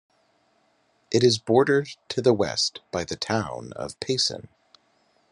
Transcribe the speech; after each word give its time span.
It 1.11 1.23
is 1.23 1.37
bordered 1.37 1.89
to 2.09 2.23
the 2.23 2.33
west 2.33 2.79
by 2.89 3.03
the 3.03 3.15
town 3.15 3.71
of 3.73 3.99
Payson. 3.99 4.47